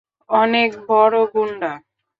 অনেক 0.31 0.69
বড় 0.87 1.17
গুন্ডা। 1.33 1.71